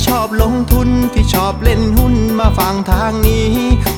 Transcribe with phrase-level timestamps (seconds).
[0.00, 3.50] ที่ชอบลงทุนที่ชอบเล่นหุ้นมาฟังทางนี้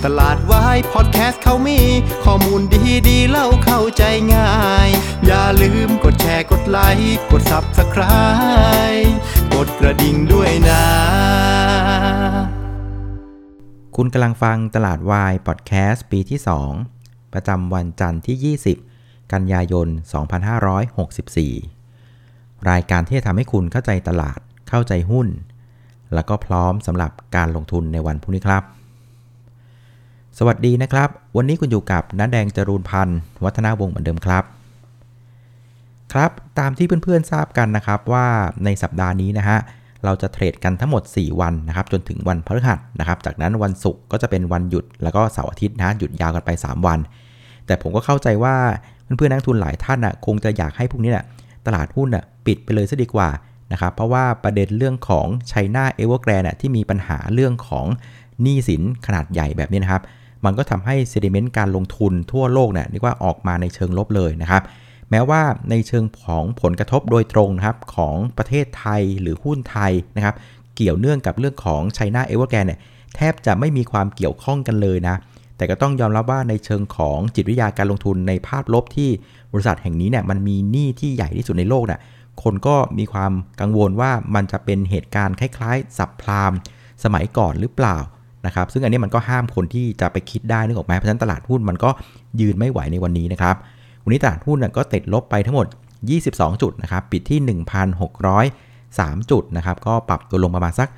[0.04, 1.80] ตลาดวายพอดแคสต์เขามี
[2.24, 4.02] ข้อมูลดีดีเล่าเข้าใจ
[4.34, 4.52] ง่า
[4.86, 4.88] ย
[5.26, 9.10] อย่าลืมกดแชร์กดไลค์กด Subscribe
[9.54, 10.84] กดกระดิ่งด้วยนะ
[13.96, 16.40] คุณกำลังฟังตลาดวายพอดแคสต์ปีที่
[16.84, 18.56] 2 ประจำวันจันทร์ที่
[18.90, 19.88] 20 กันยายน
[21.48, 25.28] 2564 รายการที่จะทำให้คุณเข้าใจตลาดเข้าใจหุ้น
[26.14, 28.62] แล้วก็พร้อมสำหรับการลงทุนในวันพรุ่งนี้ครับ
[30.38, 34.44] สวัสดีนะครับ วันนี้คุณอยู่กับน้าแดงจรูนพันธ์วัฒนาวงศ์เหมือนเดิมครับ
[36.12, 38.26] ครับตามที่เพื่อนๆทราบกันนะครับว่า
[38.64, 39.58] ในสัปดาห์นี้นะฮะ
[40.04, 46.98] เราจะเทรดกันทั้งหมด 4 วันนะครับจนถึงวันพฤหัสนะครับ จากนั้นวันศุกร์ก็จะเป็นวันหยุดแล้วก็เสาร์อาทิตย์นะหยุดยาวกันไป 3 วัน
[47.66, 48.54] แต่ผมก็เข้าใจว่า
[49.16, 51.24] เพื่อนๆนักทุนหลายท่านน่ะคงจะอยากให้พวกนี้น่ะ
[51.66, 53.28] ตลาดหุ้นน่ะปิดไปเลยซะดีกว่า
[53.72, 57.86] นะครับเพราะว่าประเด็นเรื่องของ China Evergrande ที่มีปัญหาเรื่องของ
[58.42, 60.02] หนี้สินขนาดใหญ่แบบนี้นะครับ
[60.44, 64.62] มันก็ทำให้ sentiment การลงทุนทั่วโลกเนี่ยเรียกว่าออกมาในเชิงลบเลยนะครับ
[65.10, 70.34] แม้ว่าในเชิงของผลกระทบโดยตรงนะครับของประเทศไทยหรือหุ้นไทยนะครับ
[70.76, 72.80] เกี่ยวเนื่องกับเรื่องของ China Evergrande เนี่ย
[73.16, 75.16] แทบจะไม่มีความเกี่ยวข้องกันเลยนะ
[75.56, 79.10] แต่ก็ต้องยอมรับว่าในเชิงของจิตวิทยาการลงทุนในภาพลบที่
[79.52, 82.00] บริษัทแห่งนี้เนี่ยมันมีหนี้ที่ใหญ่ที่สุดในโลกเนี่ย
[82.42, 86.52] คนก็มีความกังวลว่ามันจะเป็นเหตุการณ์คล้ายๆ สับพราม
[87.04, 87.96] สมัยก่อนหรือเปล่า
[88.46, 91.90] นะครับ ซึ่งอันนี้มันก็ห้ามคนที่จะไปคิดได้นึกออกไหมเพราะฉะนั้นตลาดหุ้นมันก็
[92.40, 93.56] ยืนไม่ไหวในวันนี้นะครับ
[94.04, 95.66] วันนี้ตลาดหุ้นก็ติดลบไปทั้งหมด
[96.14, 97.60] 22 จุดนะครับ ปิดที่
[98.40, 100.88] 1,603 จุดนะครับ ก็ปรับตัวลงประมาณสัก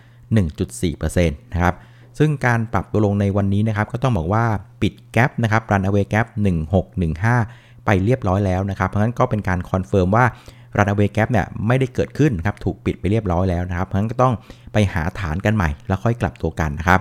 [0.52, 1.74] 1.4%นะครับ
[2.18, 4.44] ซึ่งการปรับตัวลงในวันนี้นะครับ ก็ต้องบอกว่า
[4.82, 6.27] ปิดแกลบนะครับรันเอา a y แกลบ
[7.06, 10.24] 1615 ไปเรียบร้อยแล้วนะครับ เพราะฉะนั้นก็เป็นการคอนเฟิร์มว่า
[10.77, 14.35] รันเอา a y แกลบเนี่ยไม่ได้เกิดขึ้นครับถูกปิดไปเรียบร้อยแล้วนะครับงั้นก็ต้อง
[14.73, 17.01] ไปหาฐานกันใหม่ แล้วค่อยกลับตัวกันนะครับ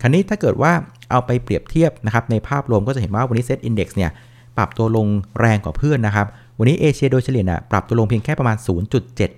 [0.00, 0.72] คราวนี้ถ้าเกิดว่า
[1.10, 4.10] เอาไปเปรียบเทียบนะครับในภาพรวมก็จะเห็นว่าวันนี้เซ็ตอินดี x เนี่ย
[4.56, 5.08] ปรับตัวลง
[5.40, 6.26] แรงกว่าเพื่อนนะครับ
[6.58, 8.56] วันนี้เอเชียโดยเฉลี่ยน่ะปรับตัวลงเพียงแค่ประมาณ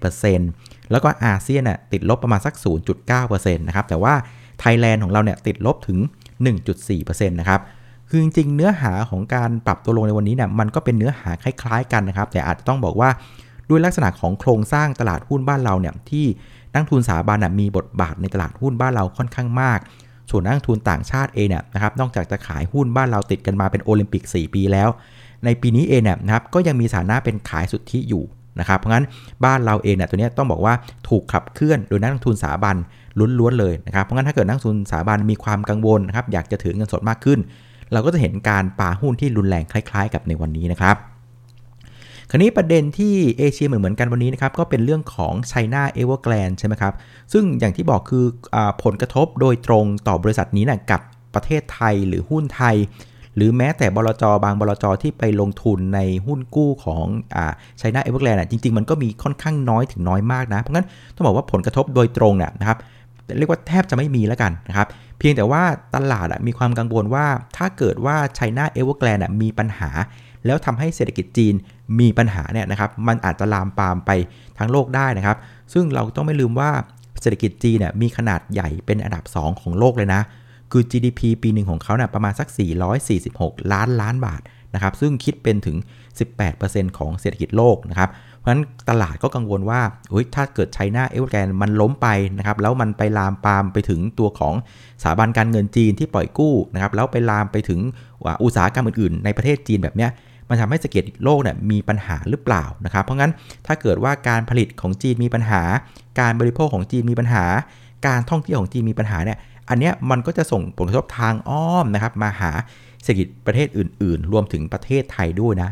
[0.05, 2.55] 0.7%แล้วก็อาเซียนน่ะติดลบประมาณสัก
[3.05, 4.15] 0.9%นะครับแต่ว่า
[4.61, 5.99] ไทยแลนด์ของเราเนี่ยติดลบถึง
[6.69, 7.61] 1.4%นะครับ
[8.09, 13.11] คือจริงๆเนื้อหาของการปรับตัวลงในวันนี้เนี่ยมันก็เป็นเนื้อหาคล้ายๆกันนะครับ แต่อาจจะต้องบอกว่า
[13.71, 16.27] ด้วยลักษณะของโครงสร้างตลาดหุ้นบ้านเราเนี่ยที่
[16.75, 19.79] นักทุนสถาบันมีบทบาทในตลาดหุ้นบ้านเราค่อนข้างมาก
[20.31, 24.89] ส่วนนักทุนต่างชาติเองเนี่ยนะครับนอกจากจะขายหุ้นบ้านเราติดกันมาเป็นโอลิมปิก 4 ปีแล้ว
[25.45, 28.25] ในปีนี้เองเนี่ยนะครับก็ยังมีสถานะเป็นขายสุทธิอยู่
[28.61, 29.05] นะครับเพราะงั้น
[29.45, 30.75] บ้านเราเองเนี่ยตัวนี้ต้องบอกว่า
[31.09, 32.77] ถูกขับเคลื่อนโดยนักลงทุนสถาบัน
[33.39, 37.39] ล้วนๆเลยนะครับเพราะงั้นถ้าเกิดนักลงทุนสถาบันมีความกังวลนะครับอยากจะถือเงินสดมากขึ้น
[37.93, 40.97] เราก็จะเห็นการปาหุ้นที่รุนแรงคล้าย ๆ กับในวันนี้นะครับ
[42.31, 46.95] คราวนี้ประเด็นที่เอเชียเหมือนเหมือนกันวันนี้นะครับก็เป็นเรื่องของไชน่าเอเวอร์แกลนใช่ไหมครับ
[47.33, 48.25] ซึ่งอย่างที่บอกคือ
[48.55, 51.01] อผลกระทบโดยตรงต่อบริษัทนี้นะกับ
[51.35, 52.77] ประเทศไทยหรือหุ้นไทย
[53.37, 57.05] หรือแม้แต่บลจบางบลจที่ไปลงทุนในหุ้นกู้ของ
[57.79, 62.79] China Evergrande จริง ๆ มันก็มีค่อนข้างน้อยถึงน้อยมากนะ เพราะงั้นต้องบอกว่าผลกระทบโดยตรงเนี่ยนะครับ
[63.39, 65.63] เรียกว่าแทบจะไม่มีแล้วกันนะครับ เพียงแต่ว่า
[65.95, 69.91] ตลาดมีความกังวลว่าถ้าเกิดว่า China Evergrande มีปัญหา
[70.47, 71.55] แล้วทำให้เศรษฐกิจจีน
[72.01, 74.11] มีปัญหาเนี่ยนะครับมันอาจจะลามปามไป
[74.59, 75.37] ทั้งโลกได้นะครับ
[75.73, 76.71] ซึ่งเราต้องไม่ลืมว่า
[77.21, 80.23] เศรษฐกิจจีนเนี่ยมีขนาดใหญ่เป็นอันดับ 2 ของโลกเลยนะ
[80.73, 82.49] คือ GDP ปีหนึ่งของเขาเนี่ยประมาณสัก
[83.11, 84.41] 446 ล้านล้านบาท
[84.75, 85.77] นะครับ ซึ่งคิดเป็นถึง
[86.37, 89.81] 18%ของเศรษฐกิจโลกนะครับ เพราะฉะนั้นตลาดก็กังวลว่า
[90.35, 94.55] ถ้าเกิดไชน่าเอเวอร์แกนมันล้มไปนะครับ แล้วมันไปลามปามไปถึงตัวของ
[95.03, 97.81] สถาบันการเงินจีนที่ปล่อยกู้นะครับ แล้วไปลามไปถึง
[98.45, 100.11] อุตสาหกรรมอื่นๆ ในประเทศจีนแบบเนี้ย
[100.49, 103.33] มันทำให้เศรษฐกิจโลกเนี่ยมีปัญหาหรือเปล่านะครับ เพราะงั้น
[103.67, 105.63] ถ้าเกิดว่าการผลิตของจีนมีปัญหา
[106.21, 107.45] การบริโภคของจีนมีปัญหา
[108.07, 109.39] การท่องเที่ยวของจีนมีปัญหาเนี่ย
[109.69, 112.51] อันเนี้ยมันก็จะส่งผลกระทบทางอ้อมนะครับมาหา
[113.03, 115.71] เศรษฐกิจประเทศอื่น ๆ รวมถึงประเทศไทยด้วยนะ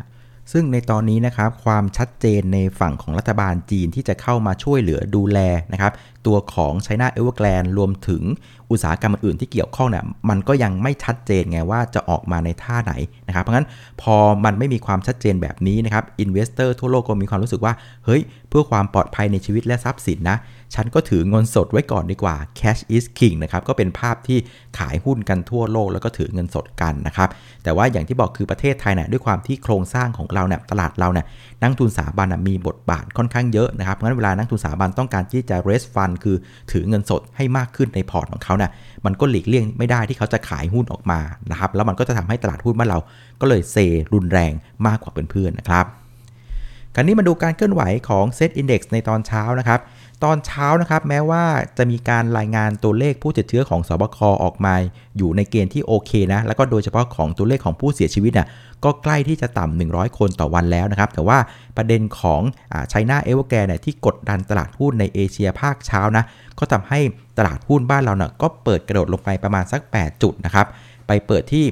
[0.53, 5.39] ซึ่งในตอนนี้นะครับความชัดเจนในฝั่งของรัฐบาลจีนที่จะเข้ามาช่วยเหลือดูแล
[5.73, 5.93] นะครับ
[6.27, 8.23] ตัวของไชน่าเอเวอร์แกลนรวมถึง
[8.71, 12.93] อุตสาหกรรมอื่นที่เกี่ยวข้องเนี่ยมันก็ยังไม่ชัดเจนไงว่าจะออกมาในท่าไหน
[13.29, 13.67] นะครับ เพราะงั้น
[14.03, 17.73] พอมันไม่มีความชัดเจนแบบนี้นะครับ investor ทั่วโลกก็มีความรู้สึกว่า
[18.05, 20.37] เฮ้ย เพื่อความปลอดภัยในชีวิตและทรัพย์สินนะ
[20.75, 24.39] ฉันก็ถือเงินสดไว้ก่อนดีกว่า cash is king นะครับก็เป็นภาพที่
[24.79, 27.29] ขายหุ้นกันทั่วโลก แล้วก็ถือเงินสดกันนะครับ
[27.65, 31.27] แต่ว่าอย่างที่บอกคือประเทศไทยเนี่ยด้วยความที่โครงสร้างของเราเนี่ยตลาดเราเนี่ย
[31.61, 36.37] นักทุนสถาบันมีบทบาทค่อนข้างเยอะนะครับเพราะฉะนั้นเวลานักทุนสถาบันต้องการที่จะ raise fund คือ
[36.73, 38.71] ถือเงินสดให้มากขึ้นในพอร์ตของเขาเนี่ย
[39.07, 42.99] มันก็หลีกเลี่ยงไม่ได้ที่เขาจะขายหุ้นออกมานะครับแล้วมันก็จะทำให้ตลาดหุ้นบ้านเรา
[43.41, 43.77] ก็เลยเซ
[44.15, 44.53] รุนแรง
[44.87, 45.87] มากกว่าเพื่อนๆนะครับ
[46.95, 49.81] คราวนี้มาดูการเคลื่อนไหวของเซตอินดี x ในตอนเช้านะครับ
[50.25, 51.45] ตอนเช้านะครับแม้ว่า
[51.79, 54.75] จะมีการรายงานตัวเลขผู้ติดเชื้อของสบคออกมา
[55.17, 58.49] อยู่ในเกณฑ์ที่โอเคนะแล้วก็โดยเฉพาะของตัวเลขของผู้เสียชีวิตน่ะ
[58.85, 61.39] ก็ใกล้ที่จะต่ำ100 คนต่อวันแล้วนะครับ แต่ว่า
[61.77, 62.41] ประเด็นของ
[62.89, 66.25] China Evergrande เนี่ยที่กดดันตลาดหุ้นในเอเชียภาคเช้านะ
[66.59, 67.01] ก็ทำให้
[67.39, 70.67] ตลาดหุ้นบ้านเราเนี่ยก็เปิดกระโดดลงไปประมาณสัก 8 จุดนะครับ
[71.07, 71.65] ไปเปิดที่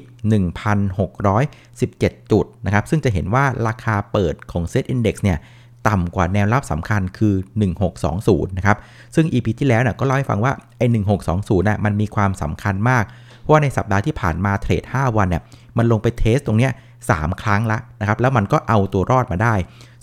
[0.52, 5.38] 1,617 จุดนะครับซึ่งจะเห็นว่าราคาเปิดของ Set Index เนี่ย
[5.88, 7.34] ต่ำกว่าแนวรับสำคัญคือ
[7.94, 8.76] 1620 นะครับ
[9.14, 10.86] ซึ่ง EP ที่แล้วเนี่ยก็เล่าให้ฟังว่าไอ้
[11.26, 13.04] 1620น่ะมันมีความสำคัญมาก
[13.40, 15.42] เพราะว่าในสัปดาห์ที่ผ่านมาเทรด 5 วันเนี่ย
[15.78, 16.72] มันลงไปเทสตรงเนี้ย
[17.06, 19.54] 3 ครั้งละนะครับ แล้วมันก็เอาตัวรอดมาได้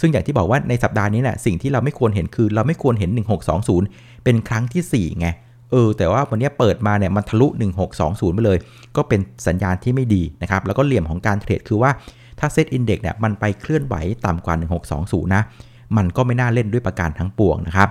[0.01, 3.09] ซึ่งอย่างที่บอกว่าในสัปดาห์นี้เนี่ยสิ่งที่เราไม่ควรเห็นคือ เราไม่ควรเห็น
[3.67, 5.27] 1620 เป็นครั้งที่ 4 ไง
[5.71, 7.47] เออ แต่ว่าวันนี้เปิดมาเนี่ยมันทะลุ
[7.91, 8.57] 1620 ไปเลย
[8.95, 11.91] ก็เป็นสัญญาณที่ไม่ดีนะครับ แล้วก็เหลี่ยมของการเทรดคือว่า
[12.39, 13.95] ถ้า SET Index เนี่ยมันไปเคลื่อนไหว
[14.25, 14.55] ต่ำกว่า
[14.95, 15.43] 1620 นะ
[15.97, 17.89] มันก็ไม่น่าเล่นด้วยประการทั้งปวงนะครับ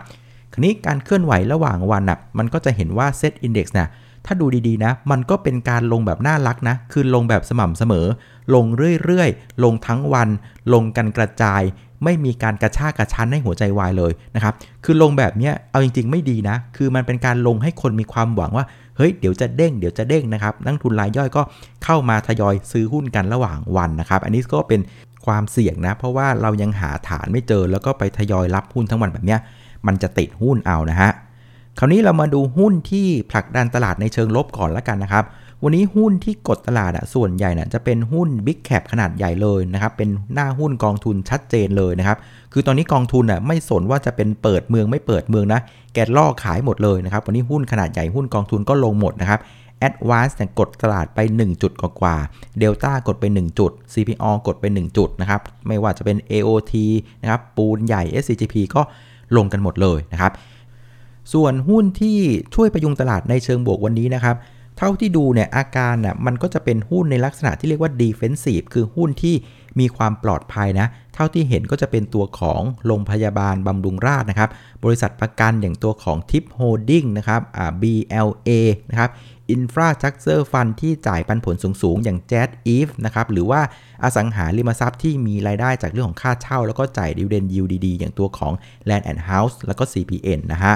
[0.52, 3.88] คราวนี้การเคลื่อนไหวระหว่างวันน่ะมันก็จะเห็นว่าเซตอินดี x นี่ย
[4.26, 8.06] ถ้าดูดีๆนะ มันก็เป็นการลงแบบน่ารักนะ คือลงแบบสม่ำเสมอ
[8.54, 8.64] ลง
[9.04, 10.28] เรื่อยๆ ลงทั้งวัน
[10.72, 11.62] ลงกันกระจาย
[12.04, 14.54] ไม่มีการกระชากกระชั้นให้หัวใจวายเลยนะครับ
[14.84, 18.64] คือลงแบบนี้เอาจริงๆ ไม่ดีนะ คือมันเป็นการลงให้คนมีความหวังว่า
[18.96, 21.42] เฮ้ย เดี๋ยวจะเด้ง เดี๋ยวจะเด้งนะครับ นักทุนรายย่อยก็
[21.84, 24.80] เข้ามาทยอยซื้อหุ้นกันระหว่างวันนะครับ อันนี้ก็เป็น
[25.26, 29.36] ความเสี่ยงนะ เพราะว่าเรายังหาฐานไม่เจอแล้วก็ไปทยอยรับหุ้นทั้งวันแบบนี้
[29.86, 31.10] มันจะติดหุ้นเอานะฮะ
[31.78, 35.24] คราวนี้เรามาดูหุ้นที่ผลักดันตลาดในเชิงลบก่อนแล้วกันนะครับ
[35.64, 42.18] วันนี้หุ้นที่กดตลาดอะส่วนใหญ่น่ะจะเป็นหุ้น Big Cap ขนาดใหญ่เลยนะครับเป็นหน้าหุ้นกองทุนชัดเจนเลยนะครับ
[42.52, 45.60] คือตอนนี้กองทุนอะไม่สนว่าจะเป็นเปิดเมืองไม่เปิดเมืองนะ
[45.94, 49.40] แกล่อขายหมดเลยนะครับวันนี้หุ้นขนาดใหญ่หุ้นกองทุนก็ลงหมดนะครับ
[49.88, 52.16] Advance เนี่ยกดตลาดไป 1 จุดกว่า
[52.58, 56.72] เดลต้ากดไป 1 จุด CPO กดไป 1 จุดนะครับ ไม่ว่าจะเป็น AOT
[57.22, 58.82] นะครับปูนใหญ่ SCGP ก็
[59.36, 60.32] ลงกันหมดเลยนะครับ
[61.32, 62.18] ส่วนหุ้นที่
[62.54, 64.36] ช่วยประยุงตลาดในเชิงบวกวันนี้นะครับ
[64.78, 69.34] เท่าที่ดูเนี่ยอาการน่ะมันก็จะเป็นหุ้นในลักษณะที่เรียกว่า defensive คือหุ้นที่
[69.80, 74.50] มีความปลอดภัยนะ เท่าที่เห็นก็จะเป็นตัวของโรงพยาบาลบำรุงราษนะครับ
[74.84, 77.40] บริษัทประกันอย่างตัวของ Tip Holding นะครับ
[77.82, 78.50] BLA
[78.90, 79.10] นะครับ
[79.56, 83.60] Infrastructure Fund ที่จ่ายปันผลสูงๆ อย่าง Jet Eve นะครับ หรือว่า
[84.02, 88.52] อสังหาริมทรัพย์ที่มีรายได้จากเรื่องของค่าเช่า แล้วก็จ่ายดิวเดนยิวดีๆ อย่างตัวของ
[88.88, 90.74] Land and House แล้วก็ CPN นะฮะ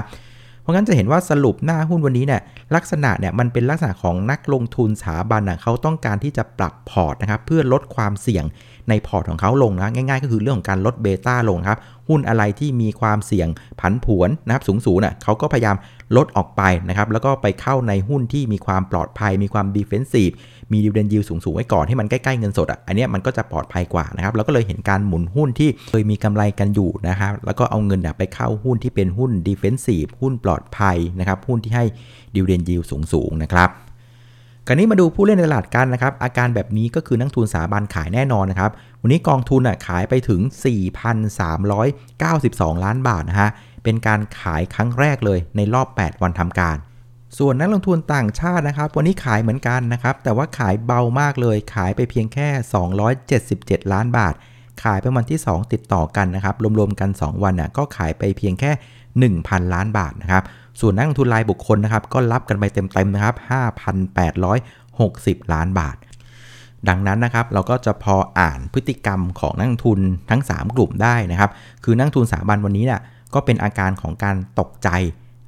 [0.61, 2.41] เพราะงั้นจะเห็นว่าสรุปหน้าหุ้นวันนี้เนี่ย
[2.75, 8.45] ลักษณะเนี่ยมันเป็นลักษณะของนักลงทุนสถาบันนะเขาต้องการที่จะปรับพอร์ตนะครับเพื่อลดความเสี่ยง
[8.89, 13.47] ในพอร์ตของเขาลงนะง่ายๆ ก็คือเรื่องของการลด beta ลงครับหุ้นอะไรที่มีความเสี่ยง
[13.79, 15.75] ผันผวนนะครับสูงๆน่ะเขาก็พยายาม
[16.17, 20.29] ลดออกไปนะครับแล้วก็ไปเข้าในหุ้นที่มีความปลอดภัย มีความ defensive
[20.71, 31.85] มี dividend yield สูงๆไว้ก่อนให้มันใกล้ๆเงินสดอะอันนี้มันก็จะปลอดภัยกว่านะครับแล้วก็เลยเห็นการหมุนหุ้นที่เคยมีกำไรกันอยู่นะครับแล้วก็เอาเงินไปเข้าหุ้นที่เป็นหุ้น defensive หุ้นปลอดภัยนะครับหุ้นที่ให้
[32.35, 32.81] ดิวเดนยิว
[33.13, 33.69] สูงๆนะครับ
[34.67, 38.71] คราวนี้มาดูผู้เล่นในตลาดกันนะครับ อาการแบบนี้ก็คือนักทุนสถาบันขายแน่นอนนะครับ
[39.01, 40.41] วันนี้กองทุนอะขายไปถึง
[41.63, 43.49] 4,392 ล้านบาทนะฮะ
[43.83, 46.77] เป็นการขายครั้งแรกเลยในรอบ 8 วันทำการ
[47.37, 52.47] ส่วนนักลงทุนต่างชาตินะครับ วันนี้ขายเหมือนกันนะครับ แต่ว่าขายเบามากเลย ขายไปเพียงแค่
[53.21, 54.33] 277 ล้านบาท
[54.83, 58.71] ขายเป็นวันที่ 2 ติดต่อกันนะครับ รวมๆกัน 2 วันน่ะก็ขายไปเพียงแค่
[59.21, 60.43] 1,000 ล้านบาทนะครับ
[60.79, 63.35] ส่วนนักลงทุนรายบุคคลนะครับก็รับกันไปเต็มๆนะครับ
[64.39, 65.95] 5,860 ล้านบาท
[66.89, 71.51] ดังนั้นนะครับเราก็จะพออ่านพฤติกรรมของนักลงทุนทั้ง 3 กลุ่มได้นะครับ
[71.83, 73.01] คือนักลงทุนสถาบันวันนี้เนี่ย
[73.33, 74.89] ก็เป็นอาการของการตกใจ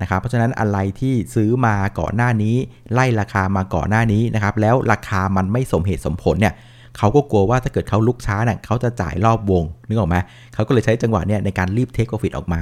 [0.01, 2.55] นะครับเพราะฉะนั้นอะไรที่ซื้อมาก่อนหน้านี้
[2.93, 6.53] ไล่ราคามาก่อนหน้านี้นะครับแล้วราคามันไม่สมเหตุสมผลเนี่ย
[6.97, 10.15] เขาก็กลัวว่าถ้าเกิดเขาลุกช้าเนี่ยเขาจะจ่ายรอบวงนึกออกไหม
[10.53, 12.61] เขาก็เลยใช้จังหวะเนี่ยในการรีบเทคโปรฟิตออกมา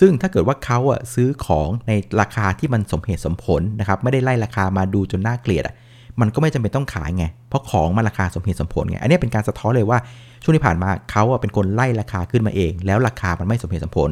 [0.00, 5.74] ซึ่งถ้าเกิดว่าเขาอะซื้อของในราคาที่มันสมเหตุสมผลนะครับไม่ได้ไล่ราคามาดูจนน่าเกลียดอะ
[6.20, 9.98] มันก็ไม่จำเป็นต้องขายไง เพราะของมันราคาสมเหตุสมผลไง อันนี้เป็นการสะท้อนเลยว่า
[10.42, 14.10] ช่วงที่ผ่านมาเขาอะเป็นคนไล่ราคาขึ้นมาเอง แล้วราคามันไม่สมเหตุสมผล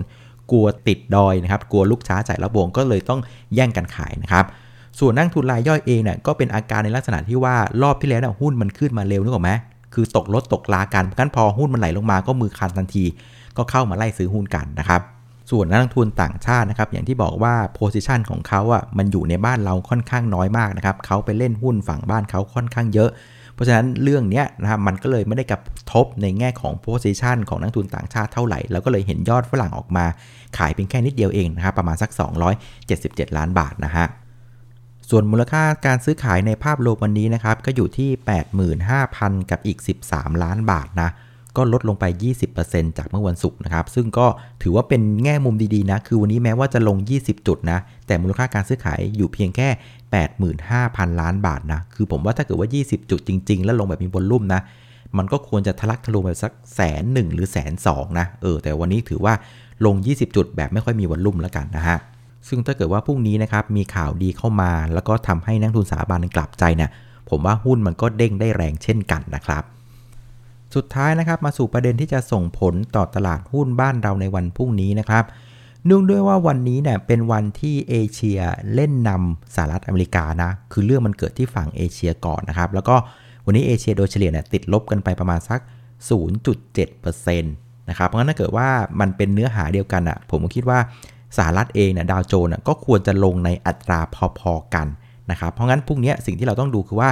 [0.50, 3.20] กลัวติดดอยนะครับ กลัวลูกช้าจ่ายระบวงก็เลยต้อง
[3.54, 4.44] แย่งกันขายนะครับ
[4.98, 9.50] ส่วนนั่งทุนรายย่อยเองเนี่ยก็เป็นอาการในลักษณะที่ว่ารอบที่แล้วเนี่ยหุ้นมันขึ้นมาเร็วนึกออกไหม
[9.94, 13.04] คือตกลดตกลากันงั้นพอหุ้นมันไหลลงมาก็มือคันทันที
[13.56, 15.00] ก็เข้ามาไล่ซื้อหุ้นกันนะครับ
[15.50, 23.10] ส่วนนักลงทุนต่างชาตินะครับอย่างที่บอกว่าโพซิชันของเขาอะมันอยู่ในบ้านเราค่อนข้างน้อยมากนะครับเขาไปเล่นหุ้นฝั่งบ้านเขาค่อนข้างเยอะ
[23.54, 25.60] เพราะฉะนั้นเรื่องนี้นะครับมันก็เลยไม่ได้กับ
[25.92, 30.04] ทบในแง่ของโพซิชันของนักทุนต่างชาติเท่าไหร่เราก็เลยเห็นยอดฝรั่งออกมา
[30.58, 32.10] ขายเพียงแค่นิดเดียวเองนะครับประมาณสัก
[32.74, 34.06] 277 ล้านบาทนะฮะ
[35.10, 38.10] ส่วนมูลค่าการซื้อขายในภาพรวมวันนี้นะครับก็อยู่ที่
[38.80, 39.78] 85,000 กับอีก
[40.10, 41.10] 13 ล้านบาทนะ
[41.56, 42.04] ก็ลดลงไป
[42.50, 44.26] 20%จากเมื่อวันศุกร์นะครับ ซึ่งก็
[44.62, 49.68] ถือว่าเป็นแง่มุมดีๆนะ คือวันนี้แม้ว่าจะลง 20 จุดนะ แต่มูลค่าการซื้อขายอยู่เพียงแค่
[50.44, 54.60] 85,000 ล้านบาทนะ คือผมว่าถ้าเกิดว่า 20 จุดจริง ๆ แล้วลงแบบมีวอลลุ่มนะ
[55.18, 59.34] มันก็ควรจะทะลักทะลวงไปสักแสนหนึ่งหรือแสนสองนะ เออ แต่วันนี้ถือว่า
[59.86, 61.98] ลง 20 จุดแบบไม่ค่อยมีวอลลุ่มแล้วกันนะฮะ
[62.48, 66.90] ซึ่งถ้าเกิดว่าพรุ่งนี้นะครับมีข่าวดีเข้ามา แล้วก็ทำให้นักทุนสถาบันกลับใจเนี่ย
[67.30, 69.62] ผมว่าหุ้นมันก็เด้งได้แรงเช่นกันนะครับ
[70.74, 75.24] สุดท้ายนะครับมาสู่ประเด็นที่จะส่งผลต่อตลาดหุ้นบ้านเราในวันพรุ่งนี้นะครับ
[75.86, 78.40] เนื่องด้วยว่าวันนี้เนี่ยเป็นวันที่เอเชีย
[78.74, 82.96] เล่นนำสหรัฐอเมริกานะคือเรื่องมันเกิดที่ฝั่งเอเชียก่อนนะครับแล้วก็
[83.46, 85.60] วันนี้เอเชียโดยเฉลี่ยเนี่ยติดลบกันไปประมาณสัก
[86.48, 88.68] 0.7%นะครับเพราะงั้นถ้าเกิดว่า
[89.00, 90.78] มันเป็นเนื้อหาเดียวกันอะผมคิดว่า
[91.36, 94.00] สหรัฐเองเนี่ยดาวโจนส์ก็ควรจะลงในอัตรา
[94.38, 94.86] พอๆกัน
[95.30, 97.10] นะครับเพราะงั้นพรุ่งนี้สิ่งที่เราต้องดูคือว่า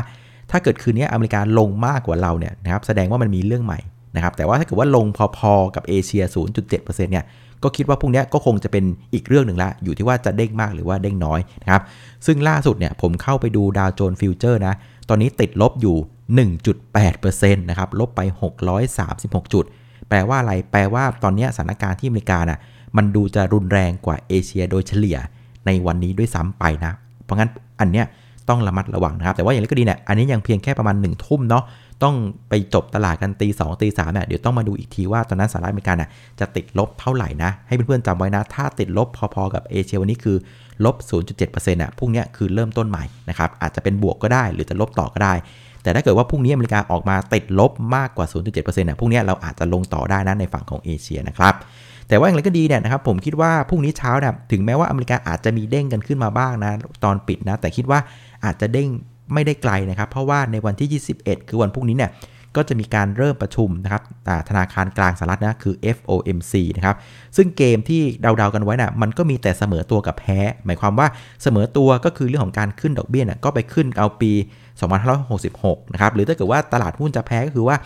[0.51, 3.81] ถ้าเกิดคืนนี้อเมริกาลงมากกว่าเราเนี่ยนะครับแสดงว่ามันมีเรื่องใหม่
[4.17, 6.25] นะครับแต่ว่าถ้าเกิดว่าลงพอๆกับเอเชีย
[6.65, 7.25] 0.7%เนี่ย
[7.63, 8.85] ก็คิดว่าพรุ่งนี้ก็คงจะเป็น
[9.15, 11.83] อีกเรื่องหนึ่งละ อยู่ที่ว่าจะเด้งมากหรือว่าเด้งน้อยนะครับ
[12.27, 14.75] ซึ่งล่าสุดเนี่ยผมเข้าไปดูดาวโจนส์ฟิวเจอร์นะ
[15.09, 15.97] ตอนนี้ติดลบอยู่
[16.57, 18.21] 1.8%นะครับลบไป
[18.87, 19.65] 636 จุด
[20.09, 22.61] แปลว่าอะไร แปลว่าตอนนี้สถานการณ์ที่อเมริกาน่ะ
[22.97, 25.19] มันดูจะรุนแรงกว่าเอเชียโดยเฉลี่ย
[25.67, 26.93] ในวันนี้ด้วยซ้ำไปนะ
[27.25, 27.51] เพราะงั้น
[27.81, 28.07] อันเนี้ย
[28.49, 31.65] ต้องระมัดระวังนะครับ แต่ว่าอย่างไรก็ดีเนี่ยอันนี้ยังเพียงแค่ประมาณ1ทุ่มเนาะ
[32.05, 32.17] ต้อง
[32.49, 36.11] ไปจบตลาดกันตีสองตีสามเนี่ยเดี๋ยวต้องมาดูอีกทีว่าตอนนั้นสหรัฐอเมริกาน่ะ
[36.41, 40.37] จะติดลบเท่าไหร่นะ ให้เพื่อนๆจำไว้นะ ถ้าติดลบพอๆกับเอเชียวันนี้คือ
[40.85, 40.97] ลบ
[41.41, 45.35] 0.7%อะพรุ่งนี้คือเริ่มต้นใหม่นะครับอาจจะเป็นบวกก็ได้หรือจะลบต่อก็ได้
[45.83, 51.55] แต่ถ้าเกิดว่าพรุ่งนี้อเมริกาออกมาติดลบมากกว่า 0.7%เนี่ยพรุ่งนี้เราอาจจะลงต่อได้นะในฝั่งของเอเชียนะครับ
[52.09, 56.73] แต่ว่าอย่างไรก็ดีเนี่ยนะครับผมคิดว่าพรุ่งนี้เช้าเนี่ยถึงแม้ว่าอเมริกาอาจจะมีเด้งกันขึ้นมาบ้างนะ
[57.05, 57.99] ตอนปิดนะแต่คิดว่า
[58.45, 58.89] อาจจะเด้ง
[59.33, 62.13] ไม่ได้ไกลนะครับ เพราะว่าในวันที่ 21 คือวันพรุ่งนี้เนี่ย
[62.57, 64.03] ก็จะมีการเริ่มประชุมนะครับ
[64.49, 66.97] ธนาคารกลางสหรัฐนะคือ FOMC นะครับ
[67.37, 71.09] ซึ่งเกมที่เดาๆกันไว้นะ่ะมันก็มีแต่เสมอตัวกับแพ้ หมายความว่า
[71.43, 74.33] เสมอตัวก็คือเรื่องของการขึ้นดอกเบี้ยน่ะก็ไปขึ้นเอาปี
[75.13, 77.77] 2566 นะครับหรือถ้าเกิดว่าตลาดหุ้นจะแพ้ก็คือว่า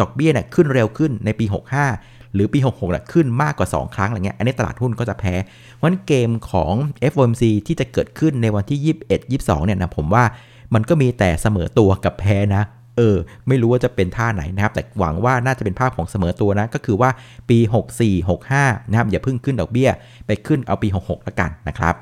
[0.00, 5.34] ดอกเบี้ยนี่ยขึ้นเร็วขึ้นในปี 65 หรือปี 66น่ะขึ้นมากกว่า 2 ครั้งอะไรเงี้ยอันนี้ตลาดหุ้นก็จะแพ้
[5.74, 6.72] เพราะฉะนั้นเกมของ
[7.12, 10.24] FOMC ที่จะเกิดขึ้นในวันที่ 21 22 เนี่ยนะผมว่า
[10.74, 12.62] มันก็มีแต่เสมอตัวกับแพ้นะ
[12.96, 13.16] เออ
[13.48, 17.10] ไม่รู้ว่าจะเป็นท่าไหนนะครับ แต่หวังว่าน่าจะเป็นภาพของเสมอตัวนะ ก็คือว่า
[17.48, 17.58] ปี
[18.00, 19.90] 64 65 นะครับ อย่าเพิ่งขึ้นดอกเบี้ย
[20.26, 21.94] ไปขึ้นเอาปี 66 ละกันนะครับ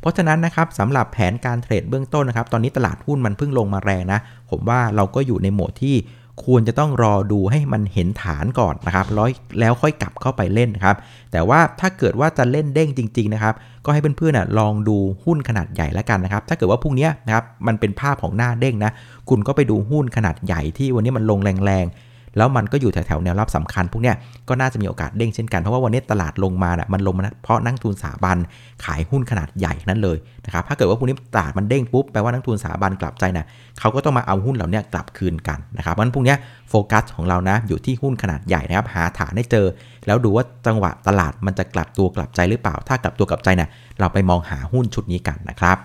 [0.00, 4.20] เพราะฉะนั้นนะครับสำหรับแผนการเทรดเบื้องต้นนะครับ ตอนนี้ตลาดหุ้นมันเพิ่งลงมาแรงนะ
[4.50, 5.96] ผมว่าเราก็อยู่ในโหมดที่
[6.44, 9.30] ควรจะต้องรอดูให้มันเห็นฐานก่อนนะครับร้อย
[9.60, 10.96] แล้วค่อยกลับเข้าไปเล่นครับ
[11.32, 13.54] แต่ว่าถ้าเกิดว่าจะเล่นเด้งจริงๆนะครับ
[13.84, 18.92] ก็ให้เพื่อนๆลองดูหุ้นขนาดใหญ่แล้วกันนะครับ ถ้าเกิดว่าพรุ่งนี้นะครับมันเป็นภาพของหน้าเด้งนะ
[19.28, 24.16] คุณก็ไปดูหุ้นขนาดใหญ่ที่วันนี้มันลงแรงๆ แล้วมันก็อยู่แถวๆแนวรับสำคัญ พวกเนี้ย
[24.48, 28.36] ก็น่าจะมีโอกาสเด้งเช่นกันเพราะว่าวันนี้ตลาดลงมาน่ะมันลงมาเพราะนักทุนสถาบัน
[28.84, 33.44] ขายหุ้นขนาดใหญ่นั่นเลยนะครับถ้าเกิดว่าพวกนี้ตลาดมันเด้งปุ๊บแปลว่านักทุนสถาบันกลับใจนะ
[33.80, 36.34] เขาก็ต้องมาเอาหุ้นเหล่านี้กลับคืนกันนะครับเพราะนั้นพวกนี้
[36.68, 39.66] โฟกัสของเรานะอยู่ที่หุ้นขนาดใหญ่นะครับหาฐานให้เจอ
[40.06, 43.68] แล้วดูว่าจังหวะตลาดมันจะกลับตัวกลับใจหรือเปล่า ถ้ากลับตัวกลับใจนะ
[43.98, 45.76] เราไปมองหาหุ้นชุดนี้กันนะครับ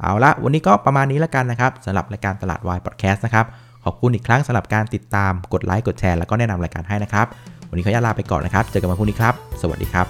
[0.00, 3.46] เอาละวันนี้ก็ประมาณนี้แล้วกันนะครับสำหรับรายการตลาดวายพอดแคสต์นะครับ
[3.84, 7.26] ขอบคุณอีกครั้งสำหรับการติดตามกดไลค์กดแชร์แล้วก็แนะนำรายการให้นะครับ
[7.68, 10.06] วันนี้ขออนุญาตลาไปก่อนนะครับ เจอกันวันพรุ่งนี้ครับ สวัสดีครับ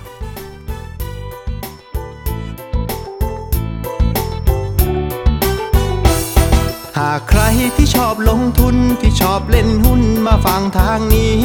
[6.98, 7.42] หากใคร
[7.76, 11.38] ที่ชอบลงทุนที่ชอบเล่นหุ้นมาฟังทางนี้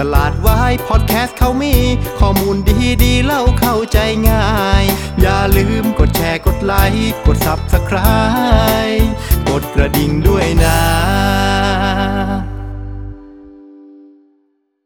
[0.00, 1.74] ตลาดวายพอดแคสต์เขามี
[2.20, 2.56] ข้อมูล
[3.02, 4.48] ดีๆเล่าเข้าใจง่า
[4.82, 4.84] ย
[5.20, 9.06] อย่าลืมกดแชร์กดไลค์กด Subscribe
[9.48, 10.78] กดกระดิ่งด้วยนะ